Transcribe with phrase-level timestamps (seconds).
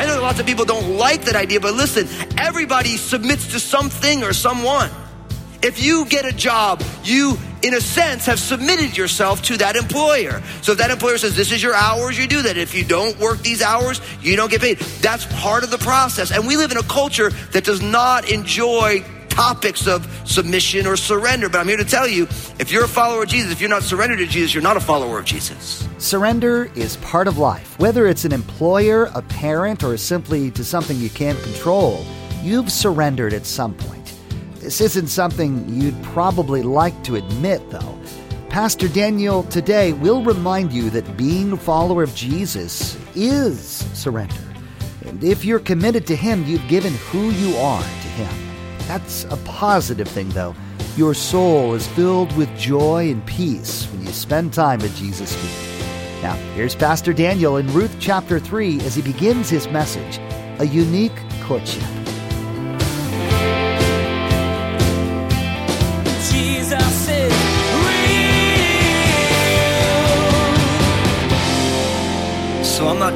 [0.00, 2.08] I know lots of people don't like that idea, but listen,
[2.38, 4.90] everybody submits to something or someone.
[5.60, 10.42] If you get a job, you, in a sense, have submitted yourself to that employer.
[10.62, 12.56] So if that employer says, this is your hours, you do that.
[12.56, 14.78] If you don't work these hours, you don't get paid.
[15.00, 16.30] That's part of the process.
[16.30, 21.48] And we live in a culture that does not enjoy topics of submission or surrender.
[21.48, 22.24] But I'm here to tell you,
[22.58, 24.80] if you're a follower of Jesus, if you're not surrendered to Jesus, you're not a
[24.80, 25.88] follower of Jesus.
[25.98, 27.78] Surrender is part of life.
[27.78, 32.04] Whether it's an employer, a parent, or simply to something you can't control,
[32.42, 33.97] you've surrendered at some point.
[34.68, 37.98] This isn't something you'd probably like to admit, though.
[38.50, 43.58] Pastor Daniel today will remind you that being a follower of Jesus is
[43.98, 44.34] surrender.
[45.06, 48.48] And if you're committed to Him, you've given who you are to Him.
[48.80, 50.54] That's a positive thing, though.
[50.98, 56.22] Your soul is filled with joy and peace when you spend time at Jesus' feet.
[56.22, 60.18] Now, here's Pastor Daniel in Ruth chapter 3 as he begins his message
[60.60, 62.07] A Unique Courtship.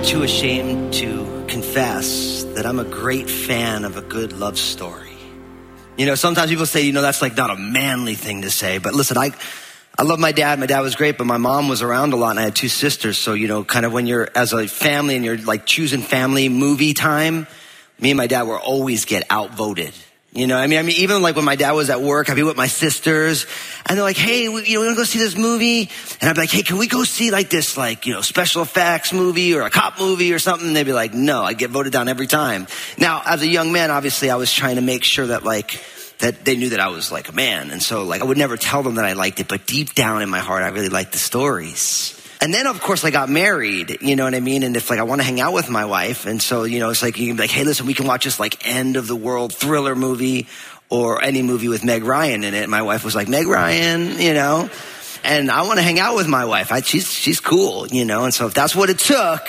[0.03, 5.17] Too ashamed to confess that I'm a great fan of a good love story.
[5.97, 8.78] You know, sometimes people say, you know, that's like not a manly thing to say,
[8.78, 9.30] but listen, I,
[9.97, 10.58] I love my dad.
[10.58, 12.69] My dad was great, but my mom was around a lot and I had two
[12.69, 13.17] sisters.
[13.17, 16.48] So, you know, kind of when you're as a family and you're like choosing family
[16.48, 17.47] movie time,
[18.00, 19.95] me and my dad were always get outvoted.
[20.34, 22.36] You know, I mean, I mean, even like when my dad was at work, I'd
[22.36, 23.44] be with my sisters
[23.84, 25.91] and they're like, Hey, we, you know, we want to go see this movie.
[26.20, 28.62] And I'd be like, Hey, can we go see like this, like, you know, special
[28.62, 30.69] effects movie or a cop movie or something?
[30.69, 32.67] And they'd be like, no, I get voted down every time.
[32.96, 35.84] Now, as a young man, obviously I was trying to make sure that like,
[36.20, 37.70] that they knew that I was like a man.
[37.70, 40.23] And so like, I would never tell them that I liked it, but deep down
[40.23, 42.18] in my heart, I really liked the stories.
[42.42, 44.64] And then, of course, I got married, you know what I mean?
[44.64, 46.91] And if like I want to hang out with my wife, and so, you know,
[46.91, 49.07] it's like you can be like, hey, listen, we can watch this like end of
[49.07, 50.48] the world thriller movie
[50.91, 52.69] or any movie with Meg Ryan in it.
[52.69, 54.69] My wife was like, Meg Ryan, you know?
[55.23, 56.73] And I want to hang out with my wife.
[56.73, 58.25] I, she's, she's cool, you know?
[58.25, 59.47] And so if that's what it took,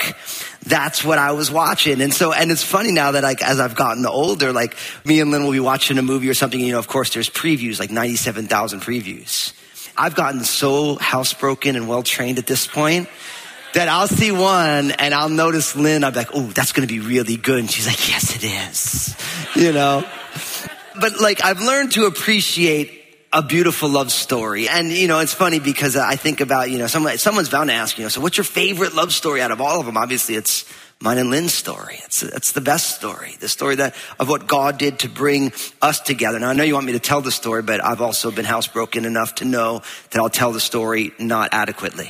[0.62, 2.00] that's what I was watching.
[2.00, 5.32] And so, and it's funny now that like, as I've gotten older, like me and
[5.32, 7.90] Lynn will be watching a movie or something, you know, of course there's previews, like
[7.90, 9.52] 97,000 previews.
[9.98, 13.10] I've gotten so housebroken and well trained at this point
[13.74, 16.04] that I'll see one and I'll notice Lynn.
[16.04, 17.60] I'll be like, oh, that's going to be really good.
[17.60, 19.16] And she's like, yes, it is.
[19.56, 20.06] You know?
[21.00, 23.02] But like, I've learned to appreciate
[23.32, 24.70] a beautiful love story.
[24.70, 27.74] And, you know, it's funny because I think about, you know, someone, someone's bound to
[27.74, 29.98] ask, you know, so what's your favorite love story out of all of them?
[29.98, 30.66] Obviously, it's
[31.04, 32.00] mine and Lynn's story.
[32.06, 33.36] It's, it's the best story.
[33.40, 36.40] The story that, of what God did to bring us together.
[36.40, 39.06] Now, I know you want me to tell the story, but I've also been housebroken
[39.06, 39.82] enough to know
[40.12, 42.10] that I'll tell the story not adequately.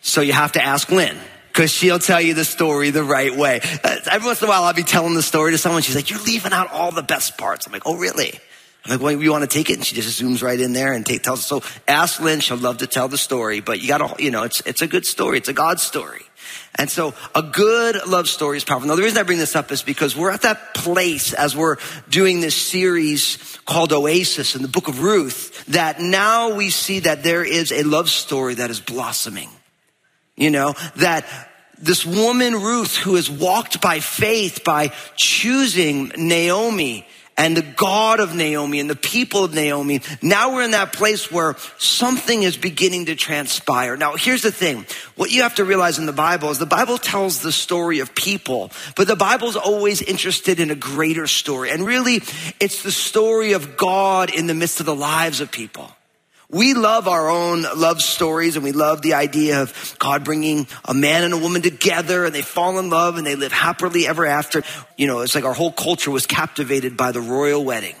[0.00, 1.16] So you have to ask Lynn.
[1.52, 3.60] Cause she'll tell you the story the right way.
[3.84, 5.82] Uh, Every once in a while I'll be telling the story to someone.
[5.82, 7.66] She's like, you're leaving out all the best parts.
[7.66, 8.40] I'm like, oh really?
[8.84, 9.74] I'm like, well, you want to take it?
[9.74, 11.46] And she just zooms right in there and take, tells.
[11.46, 12.40] So ask Lynn.
[12.40, 15.06] She'll love to tell the story, but you gotta, you know, it's, it's a good
[15.06, 15.38] story.
[15.38, 16.22] It's a God story.
[16.76, 18.88] And so a good love story is powerful.
[18.88, 21.76] Now, the reason I bring this up is because we're at that place as we're
[22.08, 27.22] doing this series called Oasis in the book of Ruth that now we see that
[27.22, 29.48] there is a love story that is blossoming.
[30.36, 31.24] You know, that
[31.78, 37.06] this woman Ruth who has walked by faith by choosing Naomi
[37.36, 40.00] and the God of Naomi and the people of Naomi.
[40.22, 43.96] Now we're in that place where something is beginning to transpire.
[43.96, 44.86] Now here's the thing.
[45.16, 48.14] What you have to realize in the Bible is the Bible tells the story of
[48.14, 51.70] people, but the Bible's always interested in a greater story.
[51.70, 52.22] And really,
[52.60, 55.90] it's the story of God in the midst of the lives of people.
[56.54, 60.94] We love our own love stories and we love the idea of God bringing a
[60.94, 64.24] man and a woman together and they fall in love and they live happily ever
[64.24, 64.62] after.
[64.96, 67.96] You know, it's like our whole culture was captivated by the royal wedding,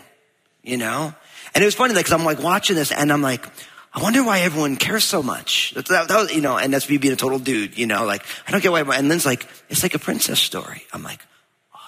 [0.62, 1.12] you know?
[1.52, 3.44] And it was funny, like, cause I'm like watching this and I'm like,
[3.92, 5.72] I wonder why everyone cares so much.
[5.72, 8.24] That, that, that you know, and that's me being a total dude, you know, like,
[8.46, 10.84] I don't get why, and Lynn's like, it's like a princess story.
[10.92, 11.20] I'm like,
[11.74, 11.78] oh.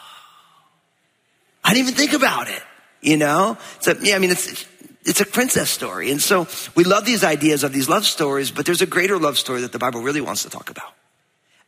[1.63, 2.63] I didn't even think about it,
[3.03, 3.57] you know?
[3.79, 4.67] So, yeah, I mean, it's,
[5.07, 6.11] it's a princess story.
[6.11, 9.39] And so we love these ideas of these love stories, but there's a greater love
[9.39, 10.93] story that the Bible really wants to talk about.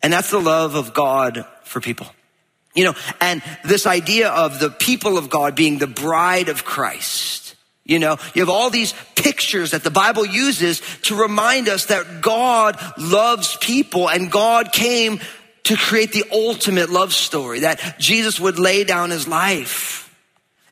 [0.02, 2.06] And that's the love of God for people.
[2.74, 7.56] You know, and this idea of the people of God being the bride of Christ.
[7.84, 12.20] You know, you have all these pictures that the Bible uses to remind us that
[12.20, 15.20] God loves people and God came
[15.64, 20.07] to create the ultimate love story, that Jesus would lay down his life.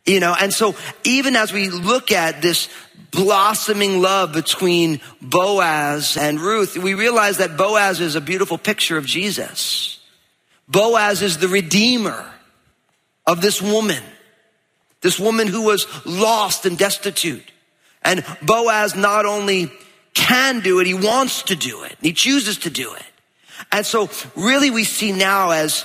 [0.07, 2.69] You know, and so even as we look at this
[3.11, 9.05] blossoming love between Boaz and Ruth, we realize that Boaz is a beautiful picture of
[9.05, 9.99] Jesus.
[10.69, 12.31] Boaz is the redeemer
[13.27, 14.03] of this woman.
[15.01, 17.45] This woman who was lost and destitute.
[18.03, 19.73] And Boaz not only
[20.15, 21.97] can do it, he wants to do it.
[22.01, 23.03] He chooses to do it.
[23.73, 25.85] And so really we see now as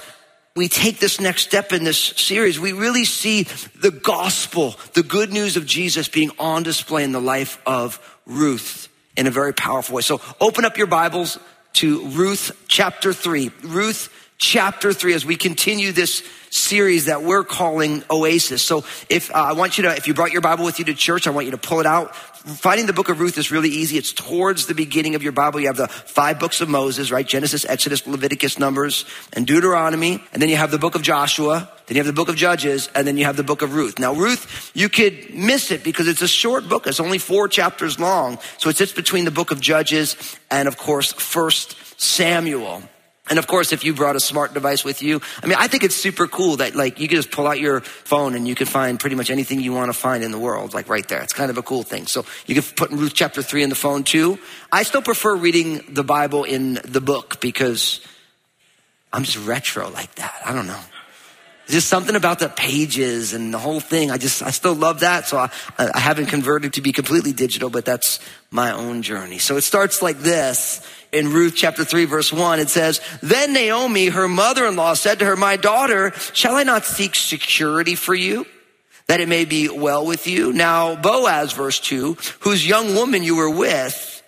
[0.55, 3.43] we take this next step in this series, we really see
[3.79, 8.89] the gospel, the good news of Jesus being on display in the life of Ruth
[9.15, 10.01] in a very powerful way.
[10.01, 11.39] So open up your Bibles
[11.73, 13.51] to Ruth chapter three.
[13.63, 14.09] Ruth
[14.41, 18.61] chapter three as we continue this series that we're calling Oasis.
[18.63, 20.95] So if uh, I want you to, if you brought your Bible with you to
[20.95, 22.15] church, I want you to pull it out.
[22.15, 23.97] Finding the book of Ruth is really easy.
[23.97, 25.59] It's towards the beginning of your Bible.
[25.59, 27.25] You have the five books of Moses, right?
[27.25, 30.23] Genesis, Exodus, Leviticus, Numbers, and Deuteronomy.
[30.33, 31.69] And then you have the book of Joshua.
[31.85, 33.99] Then you have the book of Judges, and then you have the book of Ruth.
[33.99, 36.87] Now, Ruth, you could miss it because it's a short book.
[36.87, 38.39] It's only four chapters long.
[38.57, 40.17] So it sits between the book of Judges
[40.49, 42.81] and, of course, First Samuel.
[43.29, 45.83] And of course, if you brought a smart device with you, I mean, I think
[45.83, 48.65] it's super cool that like you can just pull out your phone and you can
[48.65, 51.21] find pretty much anything you want to find in the world, like right there.
[51.21, 52.07] It's kind of a cool thing.
[52.07, 54.39] So you can put Ruth chapter three in the phone too.
[54.71, 58.01] I still prefer reading the Bible in the book because
[59.13, 60.41] I'm just retro like that.
[60.43, 60.79] I don't know.
[61.67, 64.11] There's just something about the pages and the whole thing.
[64.11, 65.27] I just, I still love that.
[65.27, 68.19] So I, I haven't converted to be completely digital, but that's
[68.49, 69.37] my own journey.
[69.37, 74.07] So it starts like this in Ruth chapter 3 verse 1, it says, Then Naomi,
[74.07, 78.45] her mother-in-law, said to her, My daughter, shall I not seek security for you?
[79.07, 80.53] That it may be well with you.
[80.53, 84.21] Now, Boaz, verse 2, whose young woman you were with,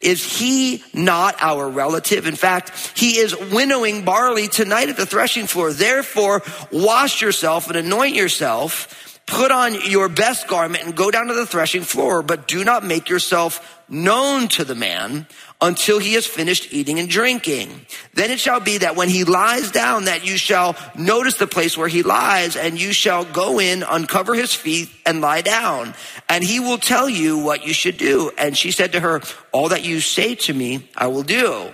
[0.00, 2.28] is he not our relative?
[2.28, 5.72] In fact, he is winnowing barley tonight at the threshing floor.
[5.72, 9.20] Therefore, wash yourself and anoint yourself.
[9.26, 12.84] Put on your best garment and go down to the threshing floor, but do not
[12.84, 15.26] make yourself known to the man
[15.60, 17.84] until he has finished eating and drinking.
[18.14, 21.76] Then it shall be that when he lies down that you shall notice the place
[21.76, 25.94] where he lies and you shall go in, uncover his feet and lie down.
[26.28, 28.30] And he will tell you what you should do.
[28.38, 29.20] And she said to her,
[29.50, 31.72] all that you say to me, I will do.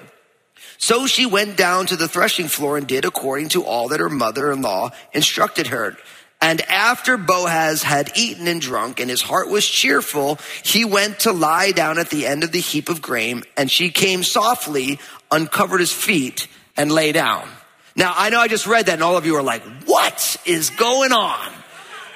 [0.78, 4.10] So she went down to the threshing floor and did according to all that her
[4.10, 5.96] mother-in-law instructed her.
[6.44, 11.32] And after Boaz had eaten and drunk and his heart was cheerful, he went to
[11.32, 14.98] lie down at the end of the heap of grain and she came softly,
[15.30, 16.46] uncovered his feet
[16.76, 17.48] and lay down.
[17.96, 20.68] Now I know I just read that and all of you are like, what is
[20.68, 21.50] going on?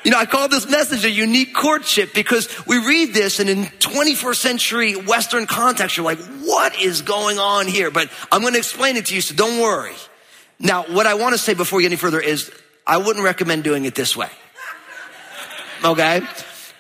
[0.05, 3.65] You know, I call this message a unique courtship because we read this and in
[3.65, 7.91] 21st century Western context, you're like, what is going on here?
[7.91, 9.95] But I'm going to explain it to you, so don't worry.
[10.61, 12.51] Now, what I want to say before we get any further is
[12.89, 14.31] I wouldn't recommend doing it this way.
[15.85, 16.23] Okay?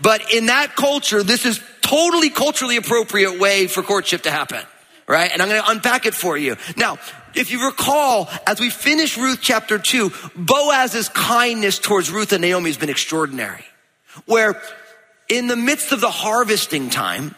[0.01, 4.63] But in that culture, this is totally culturally appropriate way for courtship to happen.
[5.07, 5.31] Right?
[5.33, 6.57] And I'm going to unpack it for you.
[6.77, 6.99] Now,
[7.35, 12.69] if you recall, as we finish Ruth chapter two, Boaz's kindness towards Ruth and Naomi
[12.69, 13.65] has been extraordinary.
[14.27, 14.61] Where
[15.29, 17.35] in the midst of the harvesting time,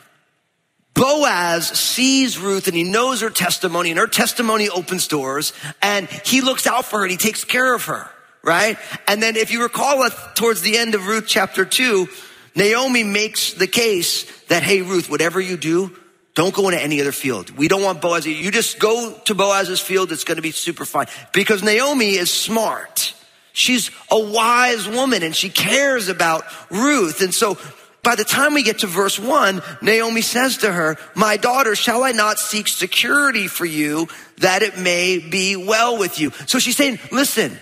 [0.95, 6.41] Boaz sees Ruth and he knows her testimony and her testimony opens doors and he
[6.41, 8.11] looks out for her and he takes care of her
[8.43, 8.79] right?
[9.07, 12.09] And then if you recall towards the end of Ruth chapter two,
[12.55, 15.97] Naomi makes the case that, hey, Ruth, whatever you do,
[16.35, 17.51] don't go into any other field.
[17.51, 18.27] We don't want Boaz.
[18.27, 20.13] You just go to Boaz's field.
[20.13, 23.15] It's going to be super fine because Naomi is smart.
[23.53, 27.21] She's a wise woman and she cares about Ruth.
[27.21, 27.59] And so
[28.03, 32.05] by the time we get to verse one, Naomi says to her, my daughter, shall
[32.05, 36.31] I not seek security for you that it may be well with you?
[36.47, 37.59] So she's saying, listen,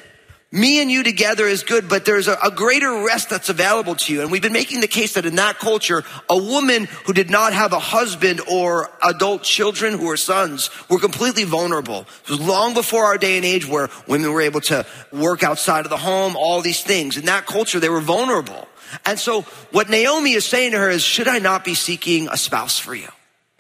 [0.51, 4.15] me and you together is good, but there's a, a, greater rest that's available to
[4.15, 4.23] you.
[4.23, 7.53] And we've been making the case that in that culture, a woman who did not
[7.53, 12.07] have a husband or adult children who were sons were completely vulnerable.
[12.25, 15.85] It was long before our day and age where women were able to work outside
[15.85, 17.19] of the home, all these things.
[17.19, 18.67] In that culture, they were vulnerable.
[19.05, 22.39] And so what Naomi is saying to her is, should I not be seeking a
[22.39, 23.09] spouse for you?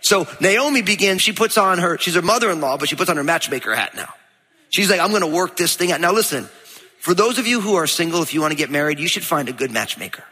[0.00, 3.24] So Naomi begins, she puts on her, she's her mother-in-law, but she puts on her
[3.24, 4.14] matchmaker hat now.
[4.70, 6.00] She's like, I'm going to work this thing out.
[6.00, 6.48] Now listen,
[6.98, 9.24] for those of you who are single, if you want to get married, you should
[9.24, 10.24] find a good matchmaker.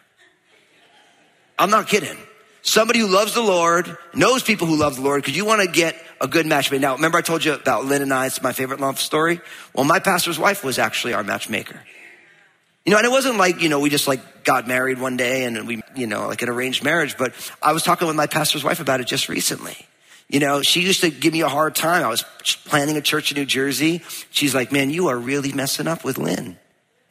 [1.58, 2.16] I'm not kidding.
[2.62, 5.68] Somebody who loves the Lord, knows people who love the Lord, because you want to
[5.68, 6.80] get a good matchmaker.
[6.80, 9.40] Now, remember I told you about Lynn and I, it's my favorite love story?
[9.72, 11.80] Well, my pastor's wife was actually our matchmaker.
[12.84, 15.44] You know, and it wasn't like, you know, we just like got married one day
[15.44, 17.32] and we, you know, like an arranged marriage, but
[17.62, 19.76] I was talking with my pastor's wife about it just recently.
[20.28, 22.04] You know, she used to give me a hard time.
[22.04, 22.24] I was
[22.64, 24.02] planning a church in New Jersey.
[24.30, 26.46] She's like, man, you are really messing up with Lynn.
[26.48, 26.56] I'm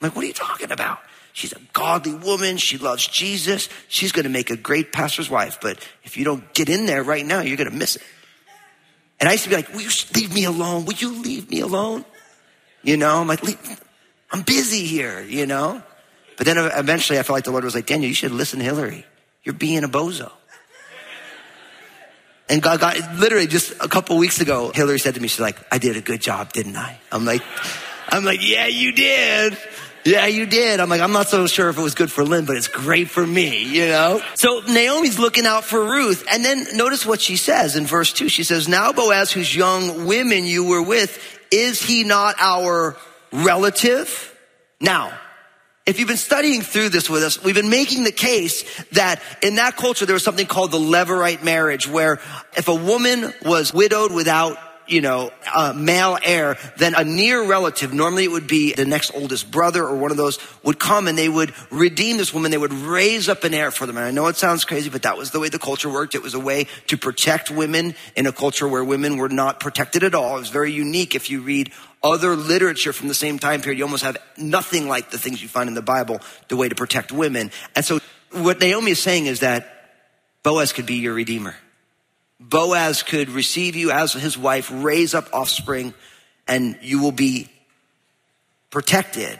[0.01, 1.00] like, what are you talking about?
[1.31, 2.57] She's a godly woman.
[2.57, 3.69] She loves Jesus.
[3.88, 5.60] She's going to make a great pastor's wife.
[5.62, 8.03] But if you don't get in there right now, you're going to miss it.
[9.19, 10.86] And I used to be like, will you leave me alone?
[10.86, 12.03] Will you leave me alone?
[12.84, 13.41] You know, I'm like,
[14.31, 15.81] I'm busy here, you know?
[16.38, 18.65] But then eventually I felt like the Lord was like, Daniel, you should listen to
[18.65, 19.05] Hillary.
[19.43, 20.31] You're being a bozo.
[22.47, 25.57] And God got, literally just a couple weeks ago, Hillary said to me, she's like,
[25.71, 26.99] I did a good job, didn't I?
[27.11, 27.41] I'm like,
[28.07, 29.57] I'm like, yeah, you did.
[30.03, 30.79] Yeah, you did.
[30.79, 33.09] I'm like, I'm not so sure if it was good for Lynn, but it's great
[33.09, 34.21] for me, you know?
[34.35, 36.23] So Naomi's looking out for Ruth.
[36.31, 38.29] And then notice what she says in verse two.
[38.29, 42.95] She says, now Boaz, whose young women you were with, is he not our
[43.31, 44.31] relative?
[44.79, 45.17] Now,
[45.86, 48.63] if you've been studying through this with us, we've been making the case
[48.94, 52.20] that in that culture there was something called the Levirate marriage, where
[52.58, 57.94] if a woman was widowed without you know, uh, male heir, then a near relative,
[57.94, 61.18] normally it would be the next oldest brother or one of those, would come and
[61.18, 62.51] they would redeem this woman.
[62.51, 63.98] They would raise up an heir for them.
[63.98, 66.15] And I know it sounds crazy, but that was the way the culture worked.
[66.15, 70.04] It was a way to protect women in a culture where women were not protected
[70.04, 70.38] at all.
[70.38, 71.72] It was very unique if you read
[72.04, 75.48] other literature from the same time period, you almost have nothing like the things you
[75.48, 77.51] find in the Bible, the way to protect women.
[77.75, 78.00] And so
[78.32, 79.72] what Naomi is saying is that
[80.44, 81.56] Boaz could be your redeemer.
[82.39, 85.94] Boaz could receive you as his wife, raise up offspring,
[86.48, 87.50] and you will be
[88.70, 89.39] protected.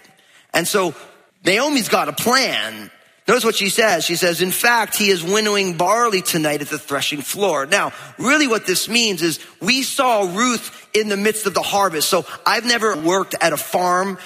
[0.54, 0.96] And so
[1.44, 2.90] Naomi's got a plan.
[3.28, 4.06] Notice what she says.
[4.06, 7.66] She says, in fact, he is winnowing barley tonight at the threshing floor.
[7.66, 12.08] Now, really what this means is we saw Ruth in the midst of the harvest.
[12.08, 14.20] So I've never worked at a farm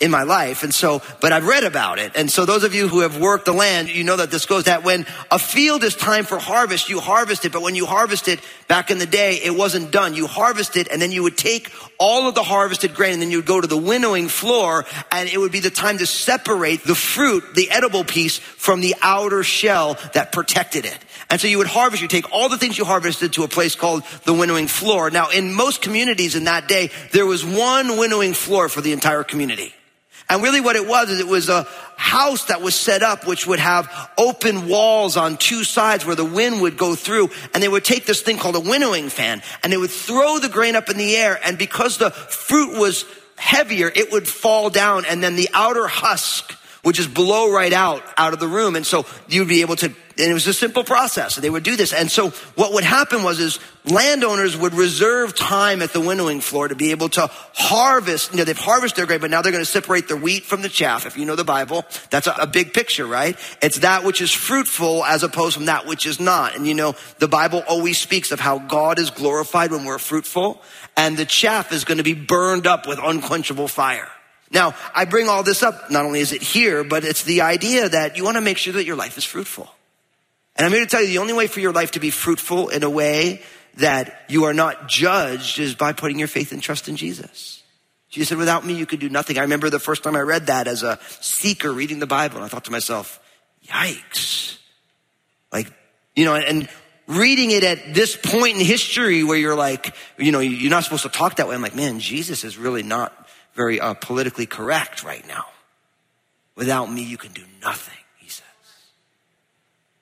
[0.00, 0.62] in my life.
[0.62, 2.12] And so, but I've read about it.
[2.14, 4.64] And so those of you who have worked the land, you know that this goes
[4.64, 7.52] that when a field is time for harvest, you harvest it.
[7.52, 10.14] But when you harvest it back in the day, it wasn't done.
[10.14, 13.30] You harvest it and then you would take all of the harvested grain and then
[13.30, 16.82] you would go to the winnowing floor and it would be the time to separate
[16.82, 20.98] the fruit, the edible piece from the outer shell that protected it.
[21.28, 23.76] And so you would harvest, you take all the things you harvested to a place
[23.76, 25.10] called the winnowing floor.
[25.10, 29.22] Now, in most communities in that day, there was one winnowing floor for the entire
[29.22, 29.74] community.
[30.30, 33.46] And really what it was is it was a house that was set up which
[33.46, 37.30] would have open walls on two sides where the wind would go through.
[37.52, 40.48] And they would take this thing called a winnowing fan and they would throw the
[40.48, 41.38] grain up in the air.
[41.44, 43.04] And because the fruit was
[43.36, 45.04] heavier, it would fall down.
[45.04, 48.76] And then the outer husk would just blow right out, out of the room.
[48.76, 51.36] And so you'd be able to, and it was a simple process.
[51.36, 51.92] They would do this.
[51.92, 56.68] And so what would happen was is landowners would reserve time at the winnowing floor
[56.68, 58.32] to be able to harvest.
[58.32, 60.62] You know, they've harvested their grain, but now they're going to separate the wheat from
[60.62, 61.06] the chaff.
[61.06, 63.38] If you know the Bible, that's a, a big picture, right?
[63.62, 66.56] It's that which is fruitful as opposed from that which is not.
[66.56, 70.62] And you know, the Bible always speaks of how God is glorified when we're fruitful
[70.96, 74.08] and the chaff is going to be burned up with unquenchable fire.
[74.50, 77.88] Now, I bring all this up, not only is it here, but it's the idea
[77.88, 79.70] that you want to make sure that your life is fruitful.
[80.56, 82.68] And I'm here to tell you the only way for your life to be fruitful
[82.68, 83.42] in a way
[83.76, 87.62] that you are not judged is by putting your faith and trust in Jesus.
[88.08, 89.38] Jesus said, without me, you could do nothing.
[89.38, 92.44] I remember the first time I read that as a seeker reading the Bible, and
[92.44, 93.20] I thought to myself,
[93.68, 94.58] yikes.
[95.52, 95.72] Like,
[96.16, 96.68] you know, and
[97.06, 101.04] reading it at this point in history where you're like, you know, you're not supposed
[101.04, 101.54] to talk that way.
[101.54, 103.19] I'm like, man, Jesus is really not
[103.60, 105.44] very uh, politically correct right now.
[106.56, 108.46] Without me, you can do nothing, he says.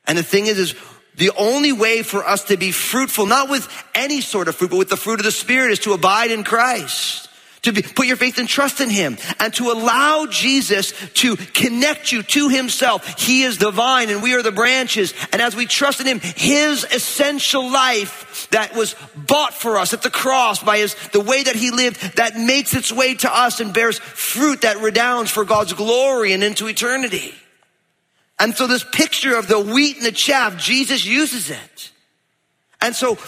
[0.06, 0.74] And the thing is, is
[1.16, 4.76] the only way for us to be fruitful, not with any sort of fruit, but
[4.76, 7.27] with the fruit of the Spirit, is to abide in Christ
[7.62, 12.12] to be, put your faith and trust in him and to allow Jesus to connect
[12.12, 13.20] you to himself.
[13.20, 15.14] He is the vine and we are the branches.
[15.32, 20.02] And as we trust in him, his essential life that was bought for us at
[20.02, 23.60] the cross by his, the way that he lived, that makes its way to us
[23.60, 27.34] and bears fruit that redounds for God's glory and into eternity.
[28.38, 31.90] And so this picture of the wheat and the chaff, Jesus uses it.
[32.80, 33.18] And so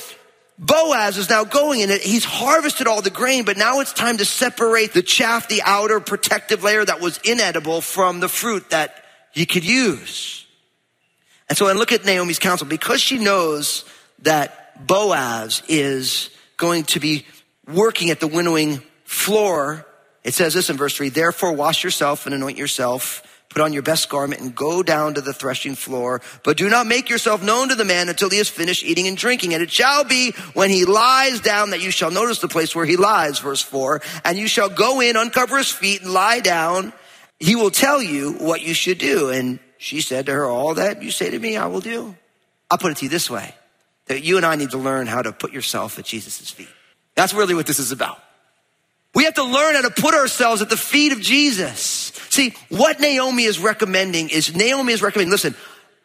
[0.62, 4.26] Boaz is now going and he's harvested all the grain, but now it's time to
[4.26, 9.02] separate the chaff, the outer protective layer that was inedible from the fruit that
[9.32, 10.44] he could use.
[11.48, 13.86] And so I look at Naomi's counsel because she knows
[14.20, 17.24] that Boaz is going to be
[17.66, 19.86] working at the winnowing floor.
[20.24, 23.82] It says this in verse three, therefore wash yourself and anoint yourself Put on your
[23.82, 27.68] best garment and go down to the threshing floor, but do not make yourself known
[27.70, 29.54] to the man until he has finished eating and drinking.
[29.54, 32.86] And it shall be when he lies down that you shall notice the place where
[32.86, 36.92] he lies, verse four, and you shall go in, uncover his feet and lie down.
[37.40, 39.30] he will tell you what you should do.
[39.30, 42.14] And she said to her, All that you say to me, I will do.
[42.70, 43.52] I'll put it to you this way
[44.06, 46.68] that you and I need to learn how to put yourself at Jesus' feet.
[47.16, 48.22] That's really what this is about.
[49.14, 52.12] We have to learn how to put ourselves at the feet of Jesus.
[52.30, 55.54] See, what Naomi is recommending is Naomi is recommending, listen,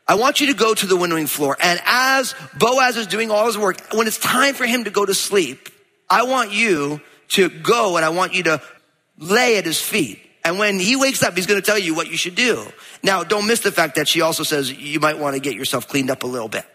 [0.08, 1.56] I want you to go to the winnowing floor.
[1.62, 5.06] And as Boaz is doing all his work, when it's time for him to go
[5.06, 5.70] to sleep,
[6.10, 8.62] I want you to go and I want you to
[9.18, 10.20] lay at his feet.
[10.44, 12.68] And when he wakes up, he's going to tell you what you should do.
[13.02, 15.88] Now, don't miss the fact that she also says you might want to get yourself
[15.88, 16.66] cleaned up a little bit.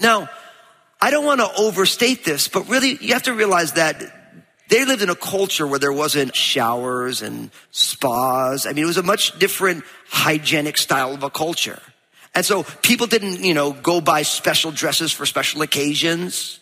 [0.00, 0.28] Now,
[1.00, 4.21] I don't want to overstate this, but really you have to realize that
[4.72, 8.66] they lived in a culture where there wasn't showers and spas.
[8.66, 11.80] I mean, it was a much different hygienic style of a culture.
[12.34, 16.58] And so people didn't, you know, go buy special dresses for special occasions.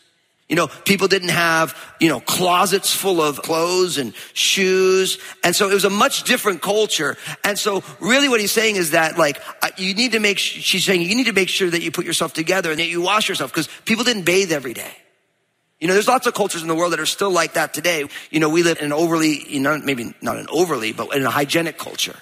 [0.49, 5.19] You know, people didn't have, you know, closets full of clothes and shoes.
[5.45, 7.17] And so it was a much different culture.
[7.45, 9.41] And so really what he's saying is that like,
[9.77, 12.33] you need to make, she's saying you need to make sure that you put yourself
[12.33, 14.97] together and that you wash yourself because people didn't bathe every day.
[15.81, 18.07] You know, there's lots of cultures in the world that are still like that today.
[18.31, 21.25] You know, we live in an overly, you know, maybe not an overly, but in
[21.25, 22.17] a hygienic culture.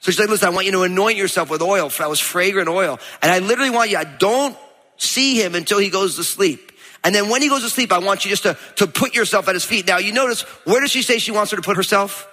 [0.00, 1.88] So she's like, listen, I want you to anoint yourself with oil.
[1.88, 2.98] That was fragrant oil.
[3.22, 4.56] And I literally want you, I don't
[4.96, 6.72] see him until he goes to sleep.
[7.04, 9.46] And then when he goes to sleep, I want you just to, to put yourself
[9.48, 9.86] at his feet.
[9.86, 12.26] Now you notice, where does she say she wants her to put herself?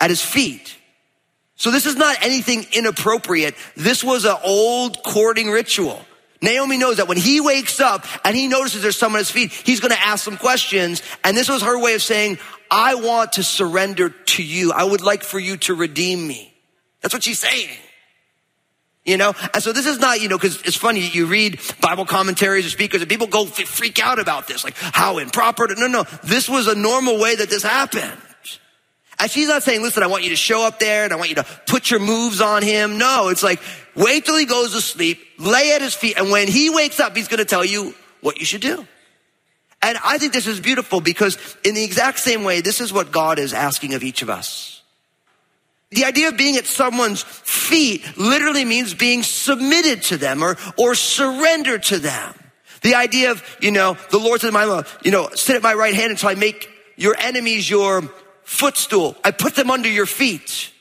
[0.00, 0.76] At his feet.
[1.56, 3.54] So this is not anything inappropriate.
[3.76, 6.04] This was an old courting ritual.
[6.42, 9.52] Naomi knows that when he wakes up and he notices there's someone at his feet,
[9.52, 11.02] he's going to ask some questions.
[11.22, 12.38] And this was her way of saying,
[12.70, 14.72] I want to surrender to you.
[14.72, 16.54] I would like for you to redeem me.
[17.02, 17.76] That's what she's saying.
[19.04, 19.34] You know?
[19.52, 22.70] And so this is not, you know, cause it's funny, you read Bible commentaries or
[22.70, 25.68] speakers and people go freak out about this, like how improper.
[25.76, 28.12] No, no, this was a normal way that this happened.
[29.20, 31.28] And she's not saying, listen, I want you to show up there and I want
[31.28, 32.96] you to put your moves on him.
[32.96, 33.60] No, it's like,
[33.94, 37.14] wait till he goes to sleep, lay at his feet, and when he wakes up,
[37.14, 38.86] he's gonna tell you what you should do.
[39.82, 43.12] And I think this is beautiful because in the exact same way, this is what
[43.12, 44.82] God is asking of each of us.
[45.90, 50.94] The idea of being at someone's feet literally means being submitted to them or, or
[50.94, 52.34] surrendered to them.
[52.82, 55.62] The idea of, you know, the Lord said to my, love, you know, sit at
[55.62, 58.02] my right hand until I make your enemies your
[58.50, 59.16] footstool.
[59.24, 60.72] I put them under your feet.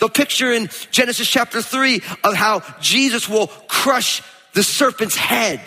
[0.00, 4.22] The picture in Genesis chapter three of how Jesus will crush
[4.54, 5.60] the serpent's head.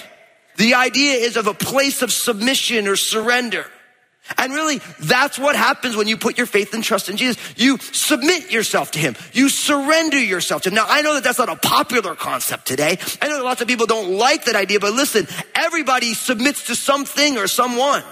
[0.57, 3.67] The idea is of a place of submission or surrender.
[4.39, 7.37] And really, that's what happens when you put your faith and trust in Jesus.
[7.57, 9.15] You submit yourself to Him.
[9.31, 10.75] You surrender yourself to Him.
[10.75, 12.97] Now, I know that that's not a popular concept today.
[13.21, 16.75] I know that lots of people don't like that idea, but listen, everybody submits to
[16.75, 18.03] something or someone.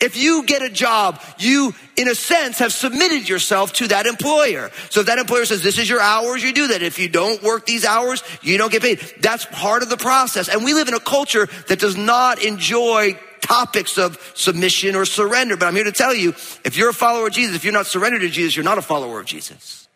[0.00, 4.70] If you get a job, you, in a sense, have submitted yourself to that employer.
[4.90, 6.82] So if that employer says, this is your hours, you do that.
[6.82, 9.00] If you don't work these hours, you don't get paid.
[9.20, 10.48] That's part of the process.
[10.48, 15.56] And we live in a culture that does not enjoy topics of submission or surrender.
[15.56, 16.30] But I'm here to tell you,
[16.64, 18.82] if you're a follower of Jesus, if you're not surrendered to Jesus, you're not a
[18.82, 19.88] follower of Jesus.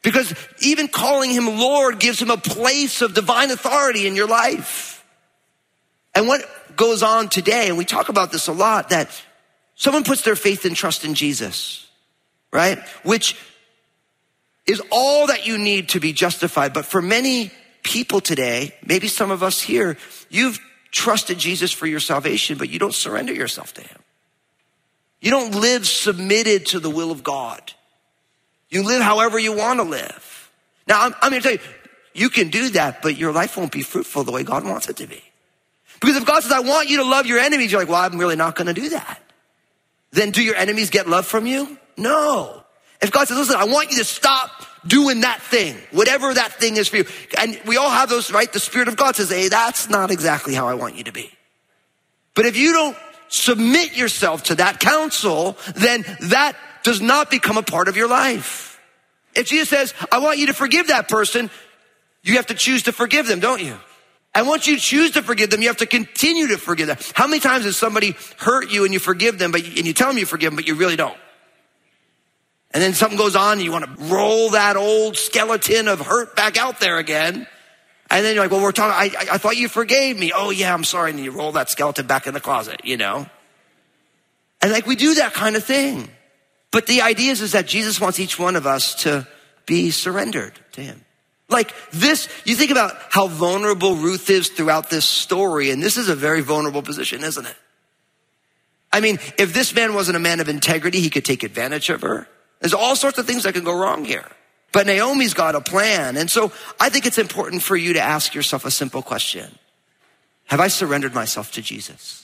[0.00, 5.04] Because even calling him Lord gives him a place of divine authority in your life.
[6.14, 9.10] And what goes on today, and we talk about this a lot, that
[9.74, 11.86] someone puts their faith and trust in Jesus,
[12.52, 12.78] right?
[13.02, 13.36] Which
[14.66, 16.72] is all that you need to be justified.
[16.72, 17.50] But for many
[17.82, 19.96] people today, maybe some of us here,
[20.30, 20.58] you've
[20.90, 23.98] trusted Jesus for your salvation, but you don't surrender yourself to Him.
[25.20, 27.72] You don't live submitted to the will of God.
[28.68, 30.50] You live however you want to live.
[30.86, 31.72] Now, I'm, I'm here to tell you,
[32.14, 34.98] you can do that, but your life won't be fruitful the way God wants it
[34.98, 35.22] to be.
[36.00, 38.18] Because if God says, I want you to love your enemies, you're like, well, I'm
[38.18, 39.20] really not going to do that.
[40.14, 41.76] Then do your enemies get love from you?
[41.96, 42.62] No.
[43.02, 44.48] If God says, listen, I want you to stop
[44.86, 47.04] doing that thing, whatever that thing is for you.
[47.36, 48.50] And we all have those, right?
[48.50, 51.32] The Spirit of God says, hey, that's not exactly how I want you to be.
[52.34, 52.96] But if you don't
[53.28, 58.80] submit yourself to that counsel, then that does not become a part of your life.
[59.34, 61.50] If Jesus says, I want you to forgive that person,
[62.22, 63.76] you have to choose to forgive them, don't you?
[64.34, 66.96] And once you choose to forgive them, you have to continue to forgive them.
[67.14, 70.08] How many times has somebody hurt you and you forgive them, but and you tell
[70.08, 71.16] them you forgive them, but you really don't?
[72.72, 76.34] And then something goes on and you want to roll that old skeleton of hurt
[76.34, 77.46] back out there again.
[78.10, 80.32] And then you're like, well, we're talking, I, I thought you forgave me.
[80.34, 81.12] Oh yeah, I'm sorry.
[81.12, 83.26] And you roll that skeleton back in the closet, you know?
[84.60, 86.10] And like we do that kind of thing.
[86.72, 89.28] But the idea is, is that Jesus wants each one of us to
[89.66, 91.04] be surrendered to him.
[91.48, 96.08] Like this, you think about how vulnerable Ruth is throughout this story, and this is
[96.08, 97.56] a very vulnerable position, isn't it?
[98.92, 102.02] I mean, if this man wasn't a man of integrity, he could take advantage of
[102.02, 102.28] her.
[102.60, 104.26] There's all sorts of things that can go wrong here.
[104.72, 106.16] But Naomi's got a plan.
[106.16, 109.58] And so I think it's important for you to ask yourself a simple question.
[110.46, 112.23] Have I surrendered myself to Jesus?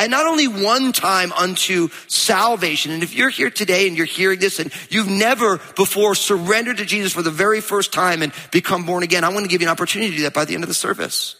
[0.00, 2.90] And not only one time unto salvation.
[2.90, 6.86] And if you're here today and you're hearing this and you've never before surrendered to
[6.86, 9.68] Jesus for the very first time and become born again, I want to give you
[9.68, 11.36] an opportunity to do that by the end of the service.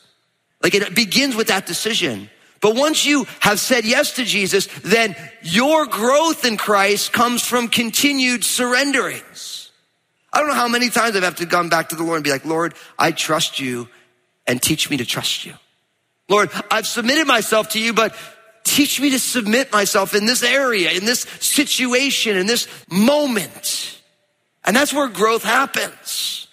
[0.63, 2.29] Like it begins with that decision.
[2.61, 7.69] But once you have said yes to Jesus, then your growth in Christ comes from
[7.69, 9.71] continued surrenderings.
[10.35, 12.25] I don't know how many times I've had to come back to the Lord and
[12.25, 13.89] be like, Lord, I trust you
[14.47, 15.55] and teach me to trust you.
[16.29, 18.15] Lord, I've submitted myself to you, but
[18.65, 24.01] teach me to submit myself in this area, in this situation, in this moment.
[24.65, 26.49] And that's where growth happens.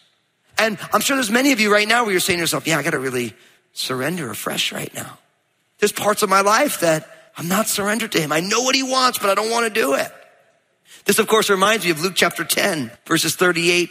[0.58, 2.78] And I'm sure there's many of you right now where you're saying to yourself, yeah,
[2.78, 3.34] I got to really
[3.74, 5.20] surrender afresh right now.
[5.80, 8.32] There's parts of my life that I'm not surrendered to him.
[8.32, 10.12] I know what he wants, but I don't want to do it.
[11.06, 13.90] This, of course, reminds me of Luke chapter 10, verses 38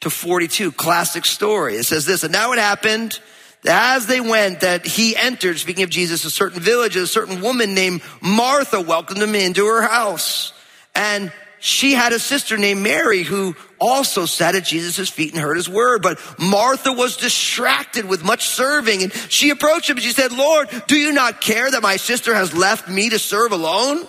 [0.00, 1.76] to 42, classic story.
[1.76, 3.20] It says this, and now it happened
[3.64, 7.74] as they went that he entered, speaking of Jesus, a certain village, a certain woman
[7.74, 10.52] named Martha welcomed him into her house.
[10.94, 15.56] And she had a sister named Mary who also sat at Jesus' feet and heard
[15.56, 16.02] his word.
[16.02, 20.68] But Martha was distracted with much serving and she approached him and she said, Lord,
[20.88, 24.04] do you not care that my sister has left me to serve alone?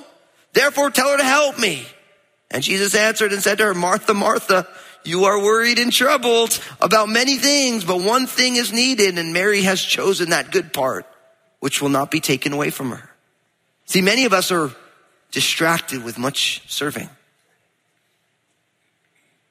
[0.54, 1.86] Therefore tell her to help me.
[2.50, 4.68] And Jesus answered and said to her, Martha, Martha,
[5.06, 9.64] you are worried and troubled about many things, but one thing is needed, and Mary
[9.64, 11.06] has chosen that good part,
[11.60, 13.10] which will not be taken away from her.
[13.86, 14.72] See, many of us are
[15.32, 17.10] distracted with much serving.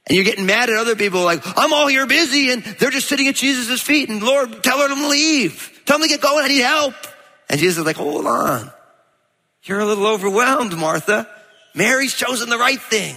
[0.07, 3.09] And you're getting mad at other people like, I'm all here busy and they're just
[3.09, 5.81] sitting at Jesus' feet and Lord, tell them to leave.
[5.85, 6.45] Tell them to get going.
[6.45, 6.95] I need help.
[7.49, 8.71] And Jesus is like, hold on.
[9.63, 11.29] You're a little overwhelmed, Martha.
[11.75, 13.17] Mary's chosen the right thing.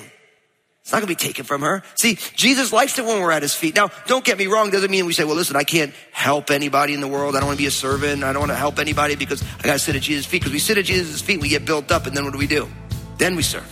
[0.85, 1.81] It's not going to be taken from her.
[1.95, 3.75] See, Jesus likes it when we're at his feet.
[3.75, 4.69] Now, don't get me wrong.
[4.69, 7.35] Doesn't mean we say, well, listen, I can't help anybody in the world.
[7.35, 8.23] I don't want to be a servant.
[8.23, 10.41] I don't want to help anybody because I got to sit at Jesus' feet.
[10.41, 12.05] Because we sit at Jesus' feet, we get built up.
[12.05, 12.69] And then what do we do?
[13.17, 13.67] Then we serve.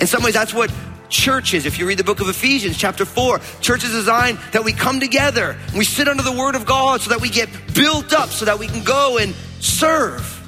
[0.00, 0.70] In some ways, that's what
[1.08, 1.64] church is.
[1.64, 5.00] If you read the book of Ephesians, chapter 4, church is designed that we come
[5.00, 8.28] together and we sit under the word of God so that we get built up
[8.28, 10.46] so that we can go and serve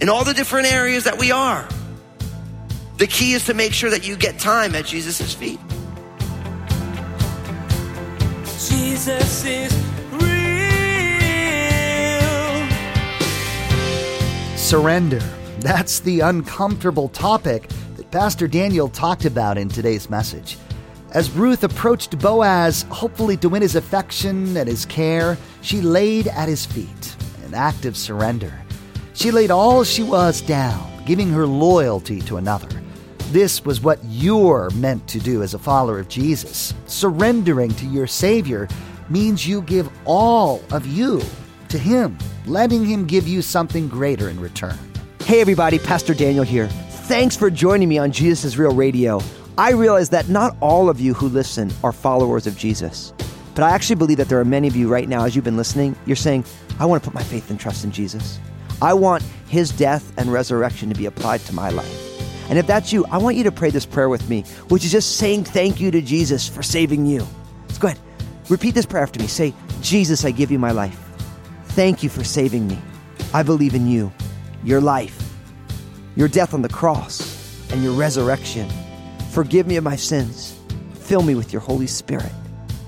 [0.00, 1.68] in all the different areas that we are.
[2.96, 5.58] The key is to make sure that you get time at Jesus' feet.
[8.44, 9.72] Jesus is
[10.12, 10.20] real.
[14.56, 15.20] Surrender.
[15.58, 20.56] That's the uncomfortable topic that Pastor Daniel talked about in today's message.
[21.10, 26.48] As Ruth approached Boaz, hopefully to win his affection and his care, she laid at
[26.48, 28.52] his feet, an act of surrender.
[29.14, 32.68] She laid all she was down, giving her loyalty to another.
[33.30, 36.74] This was what you're meant to do as a follower of Jesus.
[36.86, 38.68] Surrendering to your Savior
[39.08, 41.22] means you give all of you
[41.68, 44.78] to Him, letting Him give you something greater in return.
[45.24, 46.68] Hey, everybody, Pastor Daniel here.
[46.68, 49.20] Thanks for joining me on Jesus is Real Radio.
[49.56, 53.12] I realize that not all of you who listen are followers of Jesus.
[53.54, 55.56] But I actually believe that there are many of you right now, as you've been
[55.56, 56.44] listening, you're saying,
[56.78, 58.38] I want to put my faith and trust in Jesus.
[58.82, 62.03] I want his death and resurrection to be applied to my life.
[62.48, 64.92] And if that's you, I want you to pray this prayer with me, which is
[64.92, 67.26] just saying thank you to Jesus for saving you.
[67.62, 68.00] Let's go ahead.
[68.48, 69.26] Repeat this prayer after me.
[69.26, 70.98] Say, Jesus, I give you my life.
[71.68, 72.78] Thank you for saving me.
[73.32, 74.12] I believe in you,
[74.62, 75.34] your life,
[76.16, 78.68] your death on the cross, and your resurrection.
[79.30, 80.56] Forgive me of my sins.
[81.00, 82.30] Fill me with your Holy Spirit.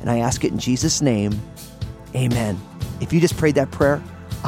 [0.01, 1.33] And I ask it in Jesus' name.
[2.15, 2.61] Amen.
[3.01, 4.03] If you just prayed that prayer,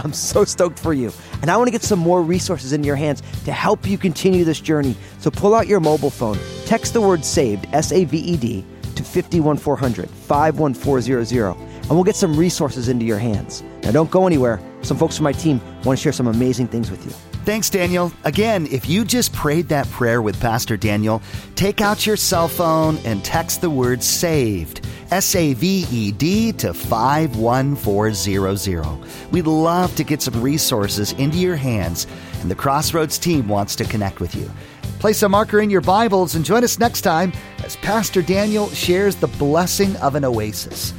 [0.04, 1.12] I'm so stoked for you.
[1.42, 4.44] And I want to get some more resources in your hands to help you continue
[4.44, 4.96] this journey.
[5.18, 8.64] So pull out your mobile phone, text the word SAVED, S A V E D,
[8.94, 13.62] to 51400, 51400, and we'll get some resources into your hands.
[13.82, 14.60] Now, don't go anywhere.
[14.82, 17.27] Some folks from my team want to share some amazing things with you.
[17.48, 18.12] Thanks, Daniel.
[18.24, 21.22] Again, if you just prayed that prayer with Pastor Daniel,
[21.54, 26.52] take out your cell phone and text the word SAVED, S A V E D,
[26.52, 29.32] to 51400.
[29.32, 32.06] We'd love to get some resources into your hands,
[32.42, 34.50] and the Crossroads team wants to connect with you.
[34.98, 37.32] Place a marker in your Bibles and join us next time
[37.64, 40.92] as Pastor Daniel shares the blessing of an oasis.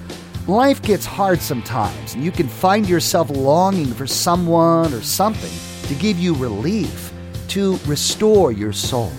[0.48, 5.96] Life gets hard sometimes, and you can find yourself longing for someone or something to
[5.96, 7.12] give you relief,
[7.48, 9.12] to restore your soul.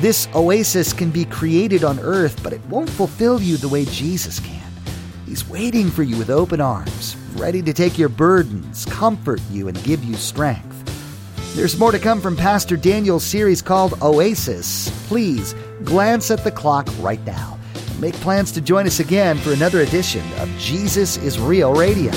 [0.00, 4.40] This oasis can be created on earth, but it won't fulfill you the way Jesus
[4.40, 4.72] can.
[5.26, 9.84] He's waiting for you with open arms, ready to take your burdens, comfort you, and
[9.84, 10.70] give you strength.
[11.54, 14.88] There's more to come from Pastor Daniel's series called Oasis.
[15.08, 17.58] Please glance at the clock right now.
[18.00, 22.12] Make plans to join us again for another edition of Jesus is Real Radio.